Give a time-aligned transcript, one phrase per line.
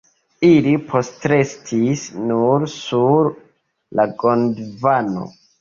[0.47, 3.31] Ili postrestis nur sur
[4.01, 5.29] la Gondvano.